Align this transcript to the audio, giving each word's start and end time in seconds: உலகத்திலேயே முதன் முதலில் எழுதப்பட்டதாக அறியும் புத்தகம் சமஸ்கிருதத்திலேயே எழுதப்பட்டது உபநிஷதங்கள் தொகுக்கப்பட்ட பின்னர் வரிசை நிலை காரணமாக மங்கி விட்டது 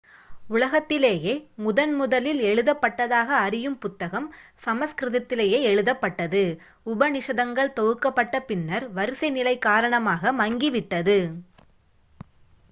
உலகத்திலேயே 0.49 1.33
முதன் 1.55 1.93
முதலில் 1.95 2.39
எழுதப்பட்டதாக 2.41 3.29
அறியும் 3.39 3.77
புத்தகம் 3.77 4.27
சமஸ்கிருதத்திலேயே 4.65 5.59
எழுதப்பட்டது 5.63 6.43
உபநிஷதங்கள் 6.85 7.75
தொகுக்கப்பட்ட 7.79 8.39
பின்னர் 8.45 8.87
வரிசை 8.91 9.31
நிலை 9.31 9.55
காரணமாக 9.59 10.33
மங்கி 10.33 10.71
விட்டது 10.71 11.19